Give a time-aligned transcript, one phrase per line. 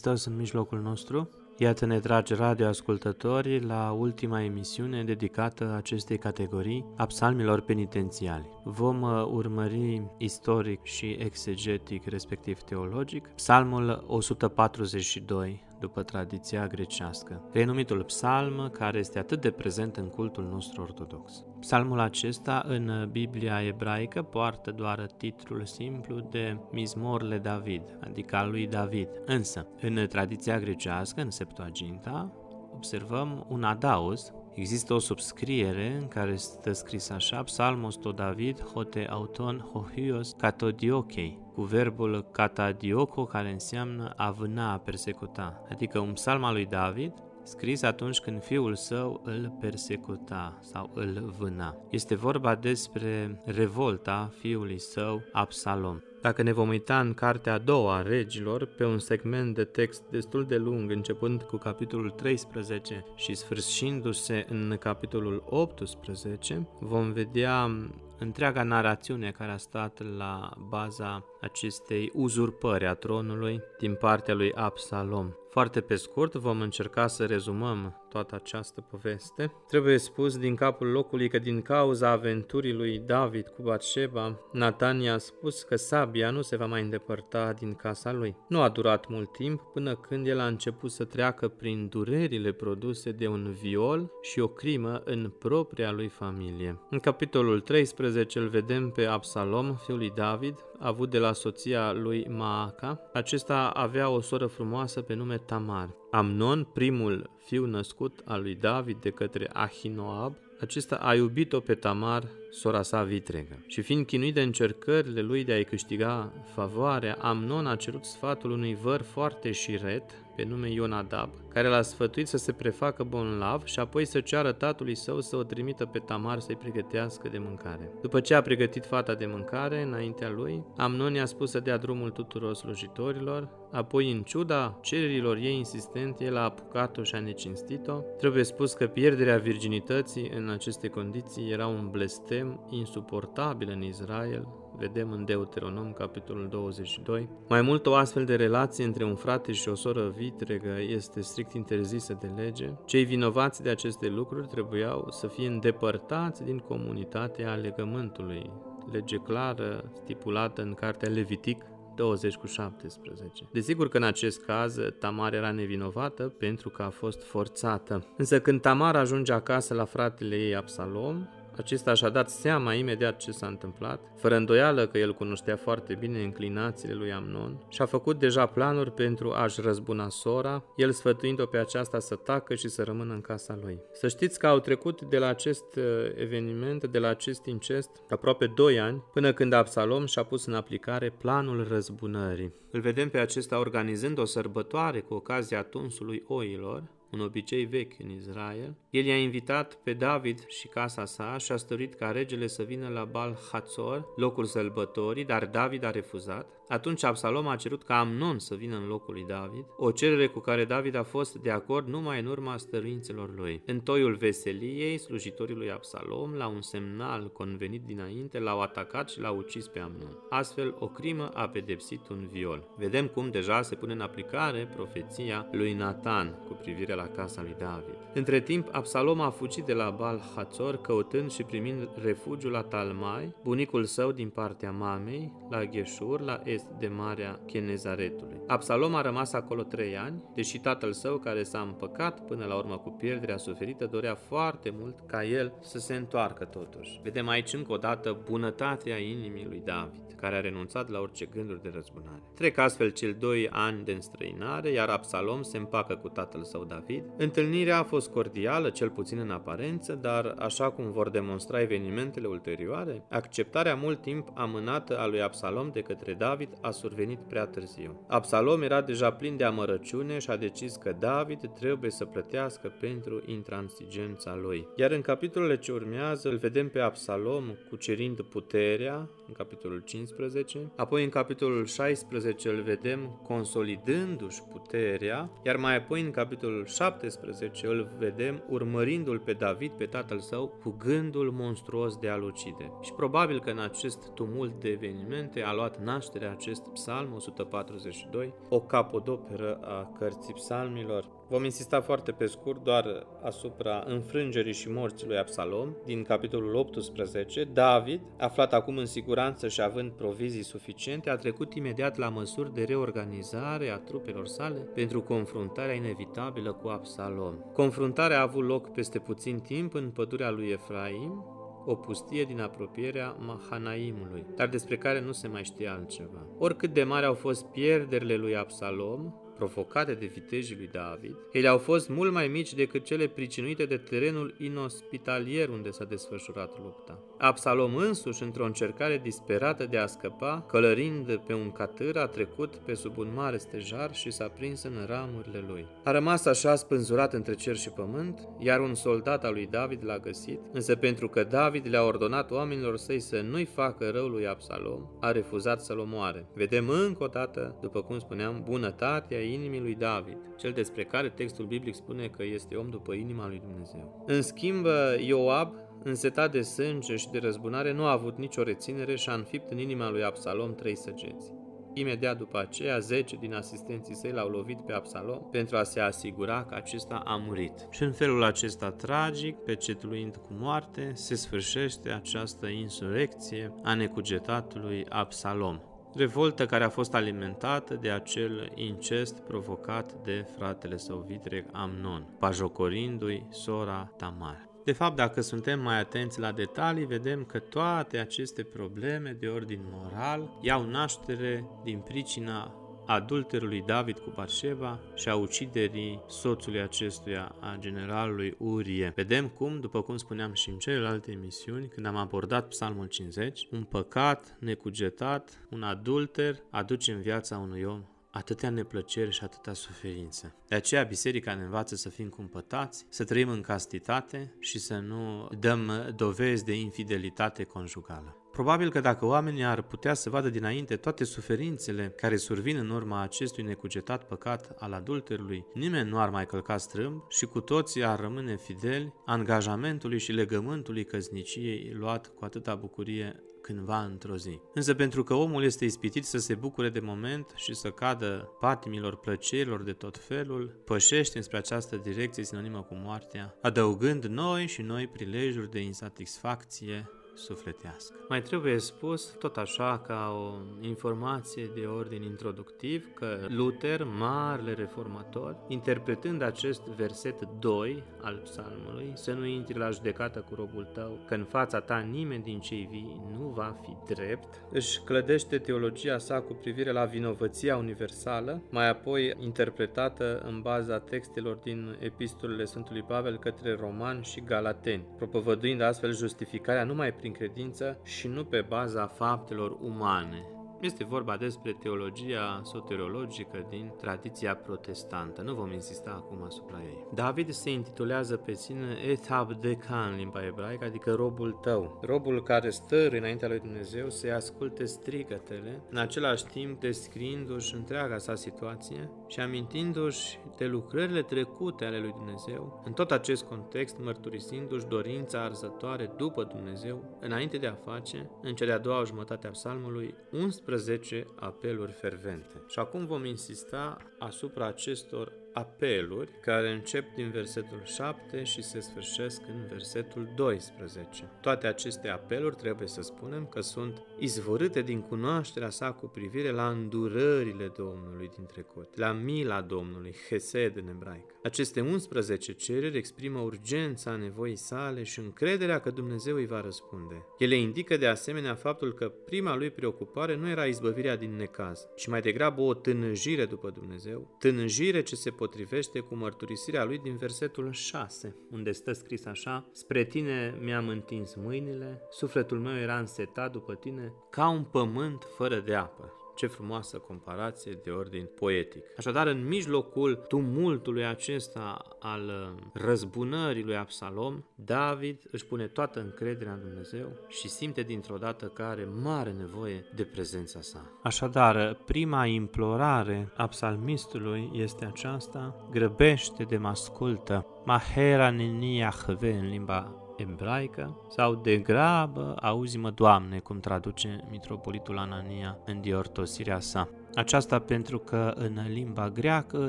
[0.00, 1.28] Hristos în mijlocul nostru.
[1.58, 8.48] Iată-ne, dragi radioascultători, la ultima emisiune dedicată acestei categorii a psalmilor penitențiali.
[8.64, 18.70] Vom uh, urmări istoric și exegetic, respectiv teologic, psalmul 142 după tradiția grecească, renumitul psalm
[18.72, 21.44] care este atât de prezent în cultul nostru ortodox.
[21.60, 28.66] Psalmul acesta în Biblia ebraică poartă doar titlul simplu de Mizmorle David, adică al lui
[28.66, 29.08] David.
[29.26, 32.32] Însă, în tradiția grecească, în Septuaginta,
[32.74, 39.06] observăm un adaos Există o subscriere în care stă scris așa, Psalmos to David, hote
[39.10, 46.44] auton hohios katodiokei, cu verbul katadioco care înseamnă a vâna, a persecuta, adică un psalm
[46.44, 51.76] al lui David scris atunci când fiul său îl persecuta sau îl vâna.
[51.90, 55.98] Este vorba despre revolta fiului său Absalom.
[56.20, 60.02] Dacă ne vom uita în cartea a doua a regilor, pe un segment de text
[60.10, 67.70] destul de lung, începând cu capitolul 13 și sfârșindu-se în capitolul 18, vom vedea
[68.18, 75.30] întreaga narațiune care a stat la baza acestei uzurpări a tronului din partea lui Absalom.
[75.50, 79.52] Foarte pe scurt vom încerca să rezumăm toată această poveste.
[79.68, 85.18] Trebuie spus din capul locului că din cauza aventurii lui David cu Batșeba, Natania a
[85.18, 88.36] spus că sabia nu se va mai îndepărta din casa lui.
[88.48, 93.10] Nu a durat mult timp până când el a început să treacă prin durerile produse
[93.10, 96.80] de un viol și o crimă în propria lui familie.
[96.90, 102.26] În capitolul 13 îl vedem pe Absalom, fiul lui David, avut de la soția lui
[102.28, 103.00] Maaca.
[103.12, 105.90] Acesta avea o soră frumoasă pe nume Tamar.
[106.10, 112.24] Amnon, primul fiu născut al lui David de către Ahinoab, acesta a iubit-o pe Tamar,
[112.50, 113.64] sora sa vitregă.
[113.66, 118.74] Și fiind chinuit de încercările lui de a-i câștiga favoarea, Amnon a cerut sfatul unui
[118.74, 120.10] văr foarte șiret,
[120.40, 124.94] pe nume Ionadab, care l-a sfătuit să se prefacă bonlav și apoi să ceară tatălui
[124.94, 127.92] său să o trimită pe Tamar să-i pregătească de mâncare.
[128.02, 132.10] După ce a pregătit fata de mâncare înaintea lui, Amnon i-a spus să dea drumul
[132.10, 138.00] tuturor slujitorilor, apoi în ciuda cererilor ei insistente, el a apucat-o și a necinstit-o.
[138.18, 144.48] Trebuie spus că pierderea virginității în aceste condiții era un blestem insuportabil în Israel,
[144.80, 147.28] vedem în Deuteronom, capitolul 22.
[147.48, 151.52] Mai mult, o astfel de relație între un frate și o soră vitregă este strict
[151.52, 152.70] interzisă de lege.
[152.84, 158.50] Cei vinovați de aceste lucruri trebuiau să fie îndepărtați din comunitatea legământului,
[158.92, 161.64] lege clară stipulată în cartea Levitic,
[161.94, 163.48] 20 cu 17.
[163.52, 168.06] Desigur că în acest caz Tamar era nevinovată pentru că a fost forțată.
[168.16, 171.26] Însă când Tamar ajunge acasă la fratele ei Absalom,
[171.60, 176.22] acesta și-a dat seama imediat ce s-a întâmplat, fără îndoială că el cunoștea foarte bine
[176.22, 181.58] înclinațiile lui Amnon și a făcut deja planuri pentru a-și răzbuna sora, el sfătuind-o pe
[181.58, 183.80] aceasta să tacă și să rămână în casa lui.
[183.92, 185.84] Să știți că au trecut de la acest uh,
[186.14, 191.10] eveniment, de la acest incest, aproape 2 ani, până când Absalom și-a pus în aplicare
[191.18, 192.52] planul răzbunării.
[192.70, 198.10] Îl vedem pe acesta organizând o sărbătoare cu ocazia tunsului oilor, un obicei vechi în
[198.10, 202.62] Israel, el i-a invitat pe David și casa sa și a stărit ca regele să
[202.62, 206.60] vină la Bal Hatzor, locul sălbătorii, dar David a refuzat.
[206.68, 210.38] Atunci Absalom a cerut ca Amnon să vină în locul lui David, o cerere cu
[210.38, 213.62] care David a fost de acord numai în urma stăruințelor lui.
[213.66, 219.36] În toiul veseliei, slujitorii lui Absalom, la un semnal convenit dinainte, l-au atacat și l-au
[219.36, 220.18] ucis pe Amnon.
[220.28, 222.68] Astfel, o crimă a pedepsit un viol.
[222.76, 227.56] Vedem cum deja se pune în aplicare profeția lui Nathan cu privire la casa lui
[227.58, 227.94] David.
[228.14, 233.34] Între timp, Absalom a fugit de la Bal Hațor, căutând și primind refugiu la Talmai,
[233.42, 238.40] bunicul său din partea mamei, la Gheșur, la est de Marea Chenezaretului.
[238.46, 242.76] Absalom a rămas acolo trei ani, deși tatăl său, care s-a împăcat până la urmă
[242.76, 247.00] cu pierderea suferită, dorea foarte mult ca el să se întoarcă totuși.
[247.02, 251.62] Vedem aici încă o dată bunătatea inimii lui David care a renunțat la orice gânduri
[251.62, 252.22] de răzbunare.
[252.34, 257.04] Trec astfel cel doi ani de înstrăinare, iar Absalom se împacă cu tatăl său David.
[257.16, 263.04] Întâlnirea a fost cordială, cel puțin în aparență, dar, așa cum vor demonstra evenimentele ulterioare,
[263.10, 268.04] acceptarea mult timp amânată a lui Absalom de către David a survenit prea târziu.
[268.08, 273.22] Absalom era deja plin de amărăciune și a decis că David trebuie să plătească pentru
[273.26, 274.66] intransigența lui.
[274.76, 280.72] Iar în capitolele ce urmează îl vedem pe Absalom cucerind puterea, în capitolul 15, 15,
[280.76, 287.90] apoi în capitolul 16 îl vedem consolidându-și puterea, iar mai apoi în capitolul 17 îl
[287.98, 292.72] vedem urmărindu-l pe David, pe tatăl său, cu gândul monstruos de a-l ucide.
[292.80, 298.60] Și probabil că în acest tumult de evenimente a luat naștere acest psalm 142, o
[298.60, 305.18] capodoperă a cărții psalmilor, Vom insista foarte pe scurt doar asupra înfrângerii și morții lui
[305.18, 307.44] Absalom din capitolul 18.
[307.44, 312.64] David, aflat acum în siguranță și având provizii suficiente, a trecut imediat la măsuri de
[312.64, 317.34] reorganizare a trupelor sale pentru confruntarea inevitabilă cu Absalom.
[317.52, 321.24] Confruntarea a avut loc peste puțin timp în pădurea lui Efraim,
[321.66, 326.26] o pustie din apropierea Mahanaimului, dar despre care nu se mai știe altceva.
[326.38, 331.58] Oricât de mari au fost pierderile lui Absalom, provocate de vitejii lui David, ele au
[331.58, 337.04] fost mult mai mici decât cele pricinuite de terenul inospitalier unde s-a desfășurat lupta.
[337.22, 342.74] Absalom însuși, într-o încercare disperată de a scăpa, călărind pe un catâr, a trecut pe
[342.74, 345.66] sub un mare stejar și s-a prins în ramurile lui.
[345.84, 349.98] A rămas așa spânzurat între cer și pământ, iar un soldat al lui David l-a
[349.98, 354.82] găsit, însă pentru că David le-a ordonat oamenilor săi să nu-i facă rău lui Absalom,
[355.00, 356.26] a refuzat să-l omoare.
[356.34, 361.44] Vedem încă o dată, după cum spuneam, bunătatea inimii lui David, cel despre care textul
[361.44, 364.04] biblic spune că este om după inima lui Dumnezeu.
[364.06, 364.66] În schimb,
[365.06, 369.50] Ioab, însetat de sânge și de răzbunare, nu a avut nicio reținere și a înfipt
[369.50, 371.32] în inima lui Absalom trei săgeți.
[371.74, 376.44] Imediat după aceea, zece din asistenții săi l-au lovit pe Absalom pentru a se asigura
[376.44, 377.66] că acesta a murit.
[377.70, 385.60] Și în felul acesta tragic, pecetluind cu moarte, se sfârșește această insurecție a necugetatului Absalom
[385.94, 393.26] revoltă care a fost alimentată de acel incest provocat de fratele său vitreg Amnon, pajocorindu-i
[393.30, 394.49] sora Tamar.
[394.64, 399.60] De fapt, dacă suntem mai atenți la detalii, vedem că toate aceste probleme de ordin
[399.72, 402.54] moral iau naștere din pricina
[402.86, 408.92] adulterului David cu Barșeva și a uciderii soțului acestuia, a generalului Urie.
[408.94, 413.62] Vedem cum, după cum spuneam și în celelalte emisiuni, când am abordat Psalmul 50, un
[413.62, 420.34] păcat necugetat, un adulter, aduce în viața unui om atâtea neplăceri și atâta suferință.
[420.48, 425.28] De aceea biserica ne învață să fim cumpătați, să trăim în castitate și să nu
[425.38, 428.14] dăm dovezi de infidelitate conjugală.
[428.32, 433.00] Probabil că dacă oamenii ar putea să vadă dinainte toate suferințele care survin în urma
[433.00, 438.00] acestui necugetat păcat al adulterului, nimeni nu ar mai călca strâmb și cu toții ar
[438.00, 444.40] rămâne fideli angajamentului și legământului căzniciei luat cu atâta bucurie cândva într-o zi.
[444.54, 448.96] Însă pentru că omul este ispitit să se bucure de moment și să cadă patimilor
[448.96, 454.86] plăcerilor de tot felul, pășește înspre această direcție sinonimă cu moartea, adăugând noi și noi
[454.86, 456.90] prilejuri de insatisfacție
[457.20, 457.94] sufletească.
[458.08, 465.36] Mai trebuie spus, tot așa, ca o informație de ordin introductiv, că Luther, marele reformator,
[465.48, 471.14] interpretând acest verset 2 al psalmului, să nu intri la judecată cu robul tău, că
[471.14, 476.20] în fața ta nimeni din cei vii nu va fi drept, își clădește teologia sa
[476.20, 483.18] cu privire la vinovăția universală, mai apoi interpretată în baza textelor din epistolele Sfântului Pavel
[483.18, 489.56] către romani și galateni, propovăduind astfel justificarea numai prin credință și nu pe baza faptelor
[489.60, 490.24] umane.
[490.60, 495.22] Este vorba despre teologia soteriologică din tradiția protestantă.
[495.22, 496.86] Nu vom insista acum asupra ei.
[496.94, 501.80] David se intitulează pe sine Ethab Decan în limba ebraică, adică robul tău.
[501.82, 508.14] Robul care stă înaintea lui Dumnezeu să asculte strigătele, în același timp descriindu-și întreaga sa
[508.14, 515.22] situație și amintindu-și de lucrările trecute ale lui Dumnezeu, în tot acest context mărturisindu-și dorința
[515.22, 521.06] arzătoare după Dumnezeu, înainte de a face, în cea de-a doua jumătate a psalmului, 11
[521.16, 522.42] apeluri fervente.
[522.48, 529.20] Și acum vom insista asupra acestor apeluri care încep din versetul 7 și se sfârșesc
[529.28, 531.10] în versetul 12.
[531.20, 536.48] Toate aceste apeluri trebuie să spunem că sunt izvorâte din cunoașterea sa cu privire la
[536.48, 541.14] îndurările Domnului din trecut, la mila Domnului, Hesed în ebraică.
[541.22, 547.06] Aceste 11 cereri exprimă urgența nevoii sale și încrederea că Dumnezeu îi va răspunde.
[547.18, 551.86] Ele indică de asemenea faptul că prima lui preocupare nu era izbăvirea din necaz, ci
[551.86, 557.52] mai degrabă o tânăjire după Dumnezeu, tânăjire ce se potrivește cu mărturisirea lui din versetul
[557.52, 563.54] 6, unde stă scris așa, Spre tine mi-am întins mâinile, sufletul meu era însetat după
[563.54, 565.99] tine, ca un pământ fără de apă.
[566.20, 568.64] Ce frumoasă comparație de ordin poetic.
[568.76, 576.32] Așadar, în mijlocul tumultului acesta al uh, răzbunării lui Absalom, David își pune toată încrederea
[576.32, 580.80] în Dumnezeu și simte dintr-o dată că are mare nevoie de prezența sa.
[580.82, 589.79] Așadar, prima implorare a psalmistului este aceasta, grăbește de mă ascultă, mahera nenia în limba
[590.00, 596.68] ebraică sau de grabă, auzi-mă, Doamne, cum traduce mitropolitul Anania în diortosirea sa.
[596.94, 599.48] Aceasta pentru că în limba greacă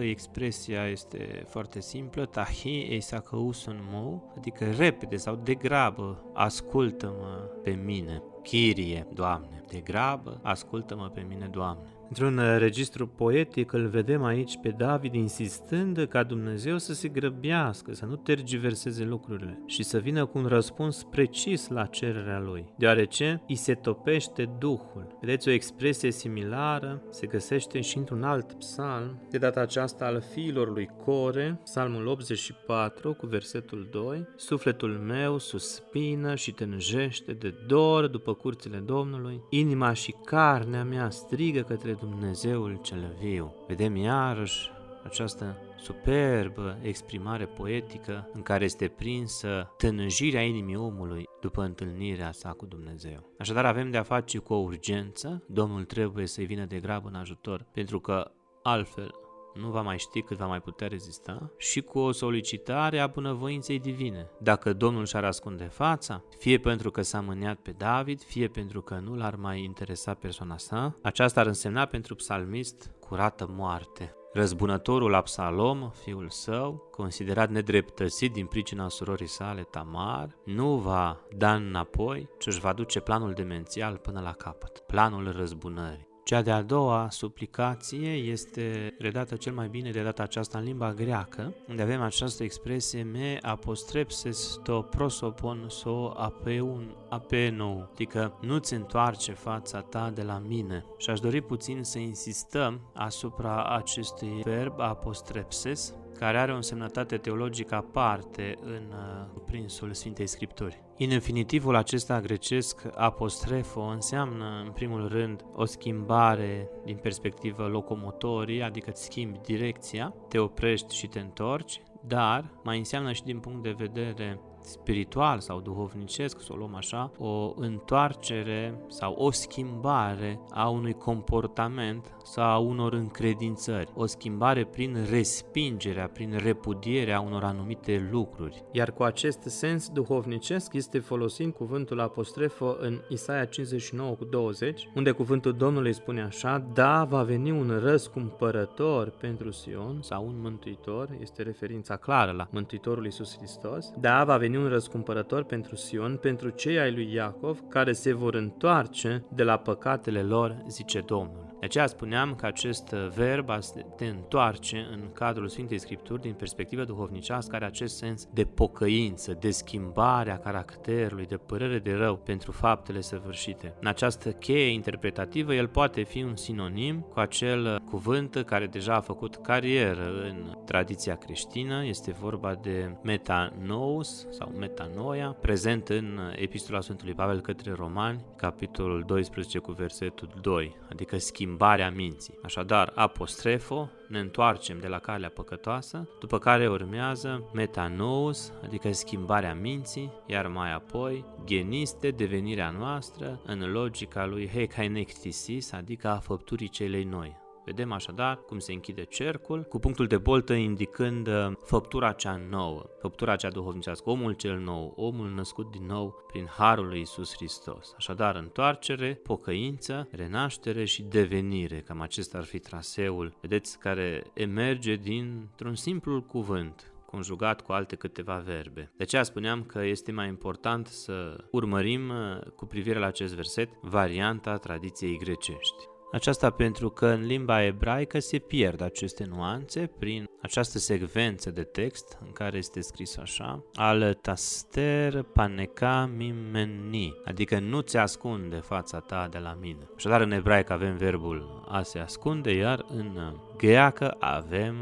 [0.01, 8.23] expresia este foarte simplă, tahi eisakausun mou, adică repede sau de grabă, ascultă-mă pe mine,
[8.43, 11.90] Chirie, Doamne, de grabă, ascultă-mă pe mine, Doamne.
[12.11, 17.93] Într-un uh, registru poetic îl vedem aici pe David insistând ca Dumnezeu să se grăbească,
[17.93, 23.41] să nu tergiverseze lucrurile și să vină cu un răspuns precis la cererea lui, deoarece
[23.47, 25.17] îi se topește Duhul.
[25.21, 30.71] Vedeți, o expresie similară se găsește și într-un alt psalm, de data aceasta al fiilor
[30.71, 38.07] lui Core, psalmul 84 cu versetul 2, Sufletul meu suspină și te înjește de dor
[38.07, 43.53] după curțile Domnului, inima și carnea mea strigă către Dumnezeul cel viu.
[43.67, 44.69] Vedem iarăși
[45.03, 52.65] această superbă exprimare poetică în care este prinsă tânăjirea inimii omului după întâlnirea sa cu
[52.65, 53.31] Dumnezeu.
[53.39, 57.15] Așadar avem de a face cu o urgență, Domnul trebuie să-i vină de grabă în
[57.15, 58.31] ajutor, pentru că
[58.63, 59.11] altfel
[59.53, 63.79] nu va mai ști cât va mai putea rezista și cu o solicitare a bunăvoinței
[63.79, 64.29] divine.
[64.39, 69.01] Dacă Domnul și-ar ascunde fața, fie pentru că s-a mâniat pe David, fie pentru că
[69.03, 74.15] nu l-ar mai interesa persoana sa, aceasta ar însemna pentru psalmist curată moarte.
[74.33, 82.29] Răzbunătorul Absalom, fiul său, considerat nedreptățit din pricina surorii sale Tamar, nu va da înapoi,
[82.39, 86.10] ci își va duce planul demențial până la capăt, planul răzbunării.
[86.31, 91.53] Cea de-a doua suplicație este redată cel mai bine de data aceasta în limba greacă,
[91.69, 99.81] unde avem această expresie me apostrepses to prosopon so apeun apenou, adică nu-ți întoarce fața
[99.81, 100.85] ta de la mine.
[100.97, 107.75] Și aș dori puțin să insistăm asupra acestui verb apostrepses, care are o însemnătate teologică
[107.75, 110.81] aparte în uh, prinsul Sfintei Scripturi.
[110.97, 118.89] În infinitivul acesta grecesc, apostrefo, înseamnă, în primul rând, o schimbare din perspectivă locomotorii, adică
[118.89, 123.75] îți schimbi direcția, te oprești și te întorci, dar mai înseamnă și din punct de
[123.77, 130.93] vedere spiritual sau duhovnicesc, să o luăm așa, o întoarcere sau o schimbare a unui
[130.93, 138.63] comportament sau a unor încredințări, o schimbare prin respingerea, prin repudierea unor anumite lucruri.
[138.71, 145.11] Iar cu acest sens duhovnicesc este folosit cuvântul apostrefă în Isaia 59 cu 20, unde
[145.11, 151.43] cuvântul Domnului spune așa, da, va veni un răscumpărător pentru Sion sau un mântuitor, este
[151.43, 156.49] referința clară la Mântuitorul Iisus Hristos, da, va veni veni un răscumpărător pentru Sion, pentru
[156.49, 161.50] cei ai lui Iacov, care se vor întoarce de la păcatele lor, zice Domnul.
[161.61, 163.59] De aceea spuneam că acest verb a
[163.95, 169.51] te întoarce în cadrul Sfintei Scripturi din perspectivă duhovnicească are acest sens de pocăință, de
[169.51, 173.73] schimbare a caracterului, de părere de rău pentru faptele săvârșite.
[173.79, 179.01] În această cheie interpretativă, el poate fi un sinonim cu acel cuvânt care deja a
[179.01, 187.13] făcut carieră în tradiția creștină, este vorba de metanous sau metanoia, prezent în Epistola Sfântului
[187.13, 192.39] Pavel către Romani, capitolul 12 cu versetul 2, adică schimbare schimbarea minții.
[192.43, 200.11] Așadar, apostrefo, ne întoarcem de la calea păcătoasă, după care urmează metanous, adică schimbarea minții,
[200.25, 207.40] iar mai apoi geniste, devenirea noastră în logica lui hekainectisis, adică a făpturii celei noi
[207.65, 212.83] Vedem așadar cum se închide cercul, cu punctul de boltă indicând uh, făptura cea nouă,
[212.99, 217.93] făptura cea duhovnicească, omul cel nou, omul născut din nou prin Harul lui Isus Hristos.
[217.97, 225.75] Așadar, întoarcere, pocăință, renaștere și devenire, cam acesta ar fi traseul, vedeți, care emerge dintr-un
[225.75, 228.91] simplu cuvânt, conjugat cu alte câteva verbe.
[228.97, 233.69] De aceea spuneam că este mai important să urmărim uh, cu privire la acest verset
[233.81, 235.90] varianta tradiției grecești.
[236.11, 242.17] Aceasta pentru că în limba ebraică se pierd aceste nuanțe prin această secvență de text
[242.25, 249.27] în care este scris așa al taster paneca mimeni, adică nu ți ascunde fața ta
[249.31, 249.89] de la mine.
[249.95, 254.75] Așadar în ebraică avem verbul a se ascunde, iar în greacă avem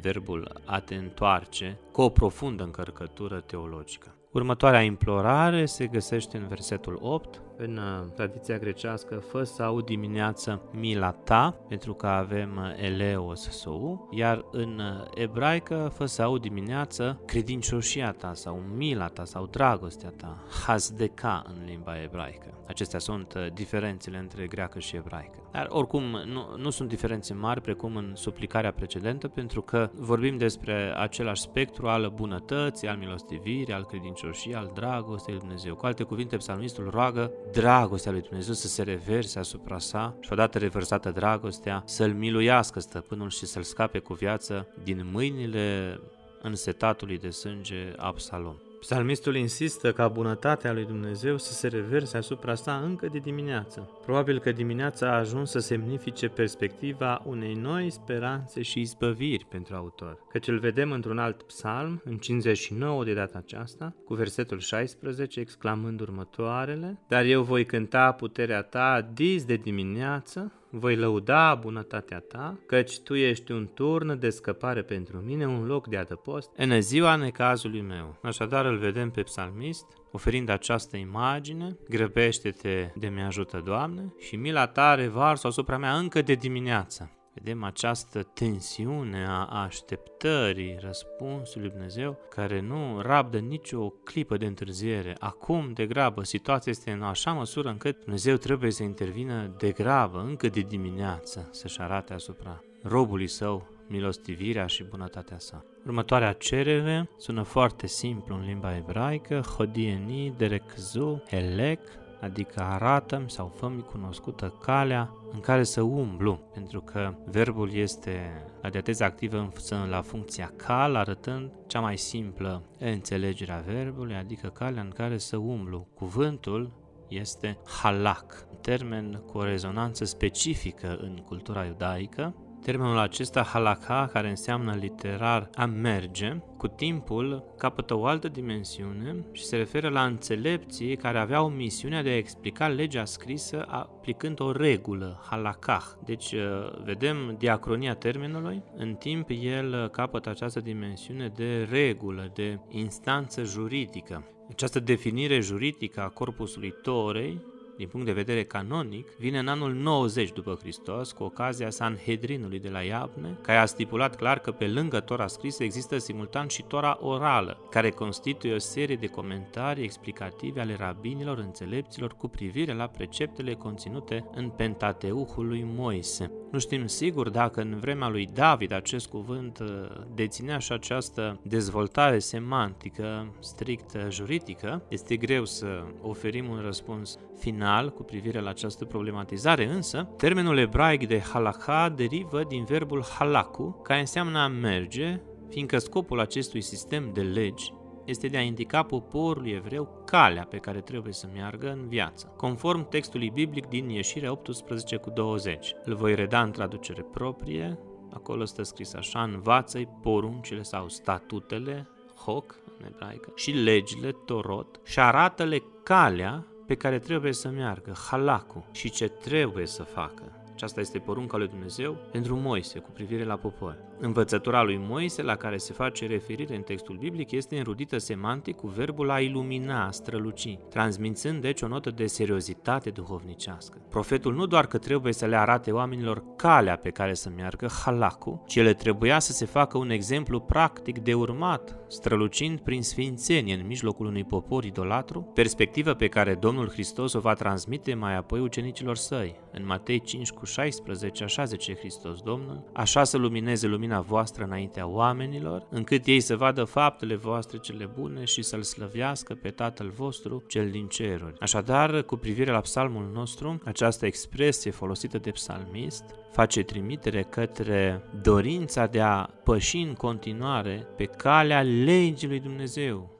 [0.00, 4.16] verbul a te întoarce cu o profundă încărcătură teologică.
[4.32, 10.62] Următoarea implorare se găsește în versetul 8, în uh, tradiția grecească, fă să aud dimineață
[10.70, 16.40] mila ta, pentru că avem uh, eleos sou, iar în uh, ebraică, fă să aud
[16.40, 22.46] dimineață credincioșia ta sau mila ta sau dragostea ta, hasdeca în limba ebraică.
[22.66, 25.42] Acestea sunt diferențele între greacă și ebraică.
[25.52, 30.94] Dar oricum nu, nu sunt diferențe mari precum în suplicarea precedentă, pentru că vorbim despre
[30.96, 35.74] același spectru al bunătății, al milostivirii, al credincioșiei, al dragostei lui Dumnezeu.
[35.74, 40.58] Cu alte cuvinte, psalmistul roagă dragostea lui Dumnezeu să se reverse asupra sa și odată
[40.58, 45.98] revărsată dragostea să-l miluiască stăpânul și să-l scape cu viață din mâinile
[46.42, 48.56] însetatului de sânge Absalom.
[48.82, 53.90] Psalmistul insistă ca bunătatea lui Dumnezeu să se reverse asupra sa încă de dimineață.
[54.04, 60.18] Probabil că dimineața a ajuns să semnifice perspectiva unei noi speranțe și izbăviri pentru autor,
[60.30, 66.00] căci îl vedem într-un alt psalm, în 59 de data aceasta, cu versetul 16, exclamând
[66.00, 73.00] următoarele, Dar eu voi cânta puterea ta dis de dimineață, voi lăuda bunătatea ta, căci
[73.00, 77.80] tu ești un turn de scăpare pentru mine, un loc de adăpost, în ziua necazului
[77.80, 78.18] meu.
[78.22, 84.94] Așadar îl vedem pe psalmist, oferind această imagine, grăbește-te de mi-ajută, Doamne, și mila ta
[84.94, 87.21] revarsă asupra mea încă de dimineață.
[87.34, 95.16] Vedem această tensiune a așteptării răspunsului Dumnezeu care nu rabdă nicio clipă de întârziere.
[95.18, 100.18] Acum, de grabă, situația este în așa măsură încât Dumnezeu trebuie să intervină de grabă,
[100.18, 105.64] încă de dimineață, să-și arate asupra robului său milostivirea și bunătatea sa.
[105.86, 111.80] Următoarea cerere sună foarte simplu în limba ebraică, hodieni, derekzu, helek,
[112.22, 119.04] adică arată sau fă cunoscută calea în care să umblu, pentru că verbul este adiateza
[119.04, 119.52] activă
[119.88, 125.36] la funcția cal, arătând cea mai simplă înțelegere a verbului, adică calea în care să
[125.36, 125.86] umblu.
[125.94, 126.72] Cuvântul
[127.08, 134.74] este halak, termen cu o rezonanță specifică în cultura iudaică, Termenul acesta, halakha, care înseamnă
[134.80, 141.18] literar a merge, cu timpul capătă o altă dimensiune și se referă la înțelepții care
[141.18, 145.84] aveau misiunea de a explica legea scrisă aplicând o regulă, halakah.
[146.04, 153.42] Deci uh, vedem diacronia termenului, în timp el capătă această dimensiune de regulă, de instanță
[153.42, 154.26] juridică.
[154.50, 157.40] Această definire juridică a corpusului Torei
[157.82, 162.68] din punct de vedere canonic, vine în anul 90 după Hristos, cu ocazia Sanhedrinului de
[162.68, 166.98] la Iapne, care a stipulat clar că pe lângă Tora scrisă există simultan și Tora
[167.00, 173.54] orală, care constituie o serie de comentarii explicative ale rabinilor înțelepților cu privire la preceptele
[173.54, 176.30] conținute în Pentateuhul lui Moise.
[176.52, 179.68] Nu știm sigur dacă în vremea lui David acest cuvânt uh,
[180.14, 184.82] deținea și această dezvoltare semantică strict juridică.
[184.88, 191.08] Este greu să oferim un răspuns final cu privire la această problematizare, însă termenul ebraic
[191.08, 197.20] de halakha derivă din verbul halaku, care înseamnă a merge, fiindcă scopul acestui sistem de
[197.20, 197.72] legi
[198.04, 202.88] este de a indica poporului evreu calea pe care trebuie să meargă în viață, conform
[202.88, 205.74] textului biblic din Ieșirea 18 cu 20.
[205.84, 207.78] Îl voi reda în traducere proprie,
[208.12, 211.88] acolo stă scris așa, învață-i poruncile sau statutele,
[212.24, 218.64] hoc în ebraică, și legile, torot, și arată-le calea pe care trebuie să meargă, halacu,
[218.70, 220.22] și ce trebuie să facă.
[220.52, 223.76] Aceasta este porunca lui Dumnezeu pentru Moise cu privire la popor.
[224.04, 228.66] Învățătura lui Moise, la care se face referire în textul biblic, este înrudită semantic cu
[228.66, 233.78] verbul a ilumina, a străluci, transmițând deci o notă de seriozitate duhovnicească.
[233.88, 238.44] Profetul nu doar că trebuie să le arate oamenilor calea pe care să meargă, halacu,
[238.46, 243.66] ci ele trebuia să se facă un exemplu practic de urmat, strălucind prin sfințenie în
[243.66, 248.96] mijlocul unui popor idolatru, perspectivă pe care Domnul Hristos o va transmite mai apoi ucenicilor
[248.96, 253.91] săi, în Matei 5 cu cu 16, așa zice Hristos Domnul, așa să lumineze lumina
[254.00, 259.50] voastră înaintea oamenilor, încât ei să vadă faptele voastre cele bune și să-L slăvească pe
[259.50, 261.34] Tatăl vostru cel din ceruri.
[261.40, 268.86] Așadar, cu privire la psalmul nostru, această expresie folosită de psalmist face trimitere către dorința
[268.86, 273.11] de a păși în continuare pe calea legii lui Dumnezeu,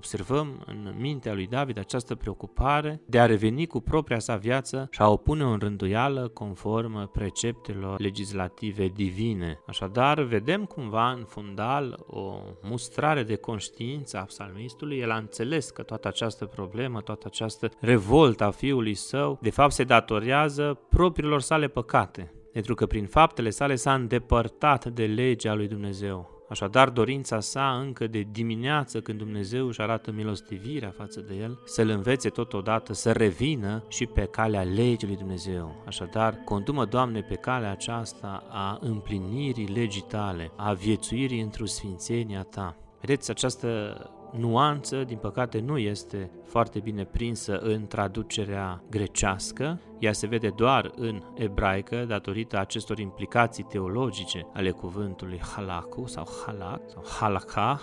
[0.00, 5.00] Observăm în mintea lui David această preocupare de a reveni cu propria sa viață și
[5.00, 9.60] a o pune în rânduială conform preceptelor legislative divine.
[9.66, 14.98] Așadar, vedem cumva în fundal o mustrare de conștiință a psalmistului.
[14.98, 19.72] El a înțeles că toată această problemă, toată această revoltă a fiului său, de fapt
[19.72, 25.68] se datorează propriilor sale păcate, pentru că prin faptele sale s-a îndepărtat de legea lui
[25.68, 26.39] Dumnezeu.
[26.50, 31.88] Așadar, dorința sa încă de dimineață, când Dumnezeu își arată milostivirea față de el, să-l
[31.88, 35.82] învețe totodată să revină și pe calea legii lui Dumnezeu.
[35.86, 42.76] Așadar, condumă, Doamne, pe calea aceasta a împlinirii legii tale, a viețuirii într-o sfințenia ta.
[43.00, 43.96] Vedeți, această
[44.36, 49.80] nuanță, din păcate, nu este foarte bine prinsă în traducerea grecească.
[49.98, 56.80] Ea se vede doar în ebraică datorită acestor implicații teologice ale cuvântului halaku sau halak
[56.86, 57.80] sau halakah,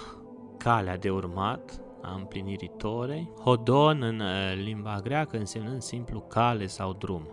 [0.58, 6.94] calea de urmat, a împlinirii torei, hodon în uh, limba greacă însemnând simplu cale sau
[6.94, 7.28] drum.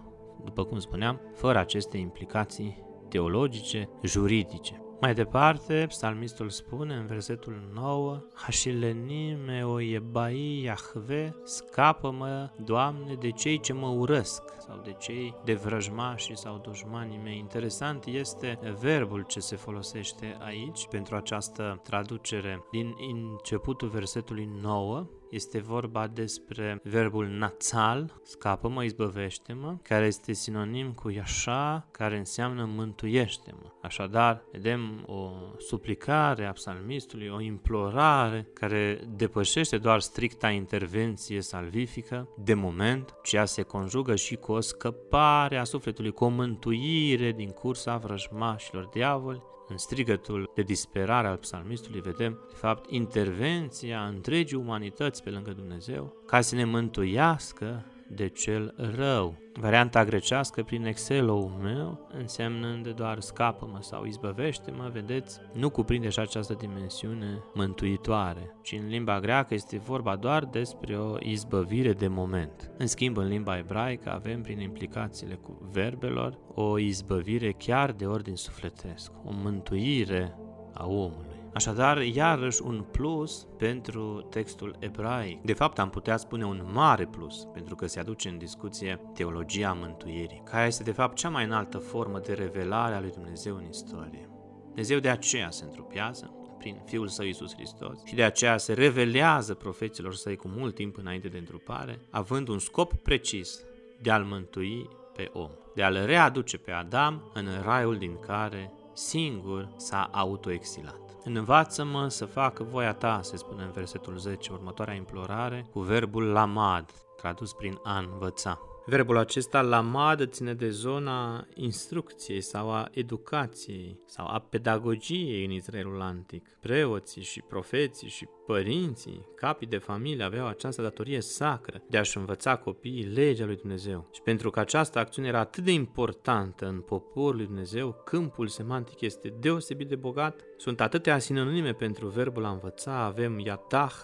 [0.45, 4.84] După cum spuneam, fără aceste implicații teologice, juridice.
[5.05, 13.61] Mai departe, psalmistul spune în versetul 9, Hașilenime o iebai Iahve, scapă-mă, Doamne, de cei
[13.61, 17.39] ce mă urăsc sau de cei de vrăjmași sau dușmanii mei.
[17.39, 25.59] Interesant este verbul ce se folosește aici pentru această traducere din începutul versetului 9, este
[25.59, 33.69] vorba despre verbul națal, scapă-mă, izbăvește-mă, care este sinonim cu iașa, care înseamnă mântuiește-mă.
[33.83, 42.55] Așadar, vedem o suplicare a psalmistului, o implorare care depășește doar stricta intervenție salvifică de
[42.55, 47.97] moment, ci se conjugă și cu o scăpare a sufletului, cu o mântuire din cursa
[47.97, 55.31] vrăjmașilor diavoli, în strigătul de disperare al psalmistului vedem, de fapt, intervenția întregii umanități pe
[55.31, 59.37] lângă Dumnezeu ca să ne mântuiască de cel rău.
[59.61, 66.55] Varianta grecească prin excelou meu, însemnând doar scapă-mă sau izbăvește-mă, vedeți, nu cuprinde și această
[66.55, 72.71] dimensiune mântuitoare, ci în limba greacă este vorba doar despre o izbăvire de moment.
[72.79, 78.37] În schimb, în limba ebraică avem prin implicațiile cu verbelor o izbăvire chiar de ordin
[78.37, 80.39] sufletesc, o mântuire
[80.73, 81.34] a omului.
[81.55, 85.43] Așadar, iarăși un plus pentru textul ebraic.
[85.43, 89.73] De fapt, am putea spune un mare plus, pentru că se aduce în discuție teologia
[89.73, 93.67] mântuirii, care este de fapt cea mai înaltă formă de revelare a lui Dumnezeu în
[93.69, 94.29] istorie.
[94.67, 99.55] Dumnezeu de aceea se întrupează prin Fiul Său Iisus Hristos și de aceea se revelează
[99.55, 103.65] profeților săi cu mult timp înainte de întrupare, având un scop precis
[104.01, 109.73] de a-l mântui pe om, de a-l readuce pe Adam în raiul din care singur
[109.77, 111.04] s-a autoexilat.
[111.25, 116.91] Învață-mă să fac voia ta, se spune în versetul 10, următoarea implorare, cu verbul lamad,
[117.17, 118.59] tradus prin a învăța.
[118.87, 126.01] Verbul acesta, lamad, ține de zona instrucției sau a educației sau a pedagogiei în Israelul
[126.01, 126.49] antic.
[126.61, 132.57] Preoții și profeții și părinții, capii de familie aveau această datorie sacră de a-și învăța
[132.57, 134.09] copiii legea lui Dumnezeu.
[134.13, 139.01] Și pentru că această acțiune era atât de importantă în poporul lui Dumnezeu, câmpul semantic
[139.01, 140.41] este deosebit de bogat.
[140.57, 143.95] Sunt atâtea sinonime pentru verbul a învăța, avem yatah,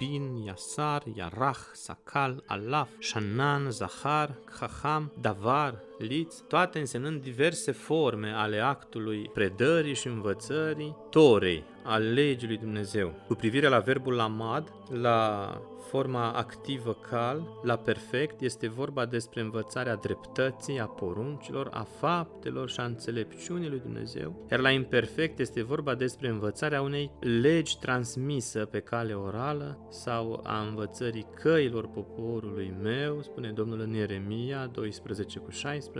[0.00, 5.70] בין, יסר, ירח, סקל, עלף, שנן, זכר, חכם, דבר,
[6.06, 13.14] Liț, toate însemnând diverse forme ale actului predării și învățării Torei, al legii lui Dumnezeu.
[13.26, 19.96] Cu privire la verbul lamad, la forma activă cal, la perfect, este vorba despre învățarea
[19.96, 25.94] dreptății, a poruncilor, a faptelor și a înțelepciunii lui Dumnezeu, iar la imperfect este vorba
[25.94, 33.50] despre învățarea unei legi transmisă pe cale orală sau a învățării căilor poporului meu, spune
[33.50, 35.91] Domnul în Ieremia 12 cu 16,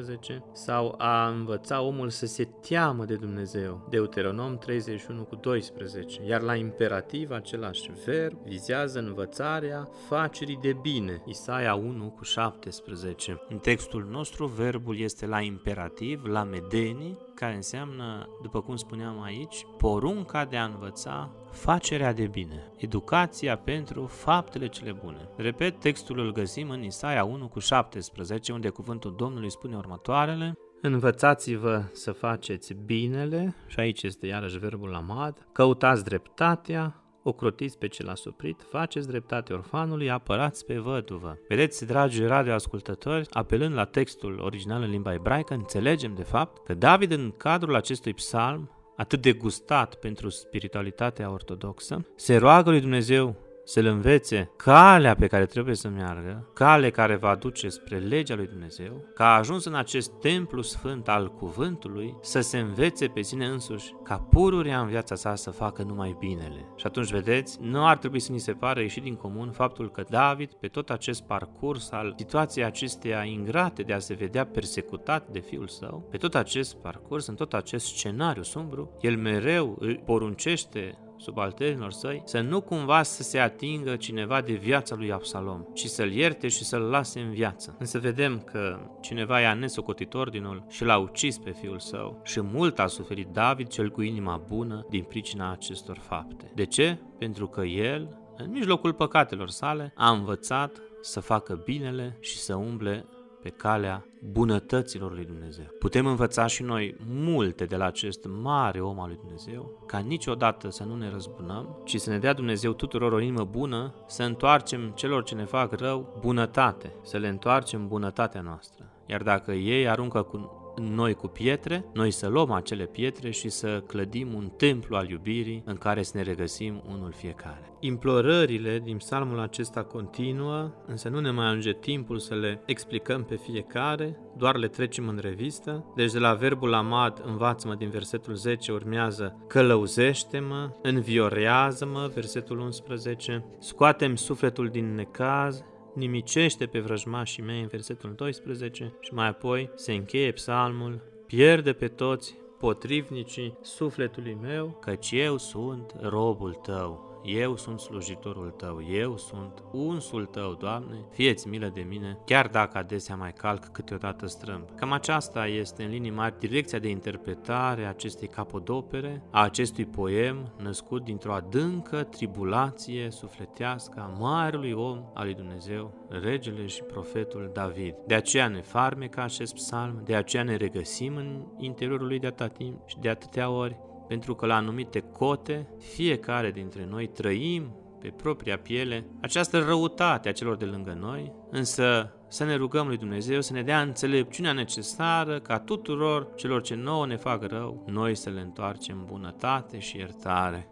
[0.53, 6.55] sau a învăța omul să se teamă de Dumnezeu, Deuteronom 31 cu 12, iar la
[6.55, 11.23] imperativ același verb vizează învățarea facerii de bine.
[11.27, 13.41] Isaia 1 cu 17.
[13.49, 19.67] În textul nostru verbul este la imperativ, la medeni, care înseamnă, după cum spuneam aici,
[19.79, 25.29] porunca de a învăța facerea de bine, educația pentru faptele cele bune.
[25.37, 31.83] Repet, textul îl găsim în Isaia 1 cu 17, unde cuvântul Domnului spune următoarele, Învățați-vă
[31.93, 38.67] să faceți binele, și aici este iarăși verbul amad, căutați dreptatea, ocrotiți pe cel asuprit,
[38.71, 41.39] faceți dreptate orfanului, apărați pe văduvă.
[41.49, 47.11] Vedeți, dragi radioascultători, apelând la textul original în limba ebraică, înțelegem de fapt că David
[47.11, 53.87] în cadrul acestui psalm atât de gustat pentru spiritualitatea ortodoxă, se roagă lui Dumnezeu să-l
[53.87, 59.05] învețe calea pe care trebuie să meargă, cale care va duce spre legea lui Dumnezeu,
[59.15, 63.95] că a ajuns în acest templu sfânt al cuvântului să se învețe pe sine însuși
[64.03, 66.67] ca pururea în viața sa să facă numai binele.
[66.77, 70.05] Și atunci, vedeți, nu ar trebui să ni se pare ieșit din comun faptul că
[70.09, 75.39] David, pe tot acest parcurs al situației acesteia ingrate de a se vedea persecutat de
[75.39, 80.99] fiul său, pe tot acest parcurs, în tot acest scenariu sumbru, el mereu îi poruncește
[81.23, 86.13] subalternilor săi, să nu cumva să se atingă cineva de viața lui Absalom, ci să-l
[86.13, 87.77] ierte și să-l lase în viață.
[87.79, 92.79] Însă vedem că cineva i-a nesocotit ordinul și l-a ucis pe fiul său și mult
[92.79, 96.53] a suferit David cel cu inima bună din pricina acestor fapte.
[96.55, 96.99] De ce?
[97.19, 103.07] Pentru că el, în mijlocul păcatelor sale, a învățat să facă binele și să umble
[103.43, 105.65] pe calea bunătăților lui Dumnezeu.
[105.79, 110.71] Putem învăța și noi multe de la acest mare om al lui Dumnezeu, ca niciodată
[110.71, 114.93] să nu ne răzbunăm, ci să ne dea Dumnezeu tuturor o inimă bună, să întoarcem
[114.95, 118.85] celor ce ne fac rău bunătate, să le întoarcem bunătatea noastră.
[119.07, 123.83] Iar dacă ei aruncă cu noi cu pietre, noi să luăm acele pietre și să
[123.87, 127.73] clădim un templu al iubirii în care să ne regăsim unul fiecare.
[127.81, 133.37] Implorările din psalmul acesta continuă, însă nu ne mai ajunge timpul să le explicăm pe
[133.37, 135.85] fiecare, doar le trecem în revistă.
[135.95, 144.15] Deci de la verbul amad, învață-mă din versetul 10, urmează călăuzește-mă, înviorează-mă, versetul 11, scoatem
[144.15, 150.33] sufletul din necaz, nimicește pe vrăjmașii mei în versetul 12 și mai apoi se încheie
[150.33, 158.51] psalmul, pierde pe toți potrivnicii sufletului meu, căci eu sunt robul tău eu sunt slujitorul
[158.51, 163.65] tău, eu sunt unsul tău, Doamne, fieți milă de mine, chiar dacă adesea mai calc
[163.65, 164.65] câteodată strâmb.
[164.75, 170.53] Cam aceasta este în linii mari direcția de interpretare a acestei capodopere, a acestui poem
[170.63, 177.95] născut dintr-o adâncă tribulație sufletească a marelui om al lui Dumnezeu, regele și profetul David.
[178.07, 182.49] De aceea ne farmecă acest psalm, de aceea ne regăsim în interiorul lui de atâta
[182.49, 183.77] timp și de atâtea ori,
[184.09, 190.33] pentru că la anumite cote, fiecare dintre noi trăim pe propria piele această răutate a
[190.33, 195.41] celor de lângă noi, însă să ne rugăm lui Dumnezeu să ne dea înțelepciunea necesară
[195.41, 200.67] ca tuturor celor ce nouă ne fac rău, noi să le întoarcem bunătate și iertare.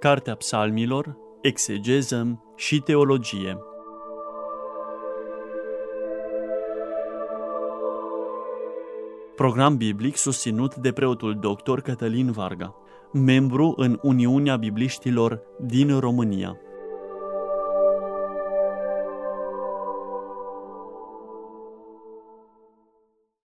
[0.00, 3.58] Cartea Psalmilor, Exegeză și Teologie
[9.34, 11.80] Program biblic susținut de preotul dr.
[11.80, 12.74] Cătălin Varga,
[13.12, 16.56] membru în Uniunea Bibliștilor din România.